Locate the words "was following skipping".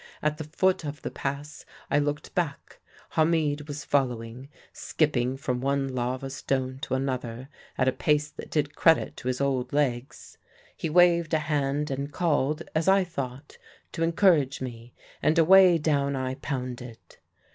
3.67-5.37